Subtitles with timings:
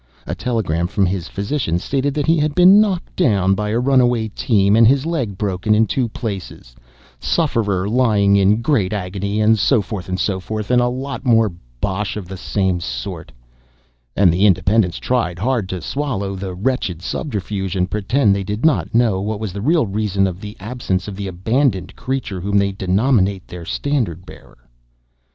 [0.25, 4.29] A telegram from his physician stated that he had been knocked down by a runaway
[4.29, 6.75] team, and his leg broken in two places
[7.19, 11.51] sufferer lying in great agony, and so forth, and so forth, and a lot more
[11.79, 13.31] bosh of the same sort.
[14.15, 18.65] And the Independents tried hard to swallow the wretched subterfuge, and pretend that they did
[18.65, 22.57] not know what was the real reason of the absence of the abandoned creature whom
[22.57, 24.57] they denominate their standard bearer.